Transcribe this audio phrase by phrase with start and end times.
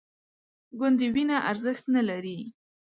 [0.79, 2.39] ګوندې وینه ارزښت نه لري